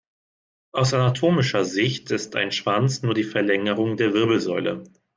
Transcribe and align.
Aus 0.71 0.95
anatomischer 0.95 1.63
Sicht 1.63 2.09
ist 2.09 2.35
ein 2.35 2.51
Schwanz 2.51 3.03
nur 3.03 3.13
die 3.13 3.21
Verlängerung 3.23 3.97
der 3.97 4.15
Wirbelsäule. 4.15 4.83